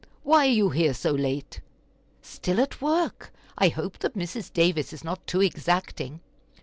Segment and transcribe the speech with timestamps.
[0.23, 1.61] why are you here so late?
[2.23, 4.51] Still at work; I hope that Mrs.
[4.51, 6.21] Davis is not too exacting!"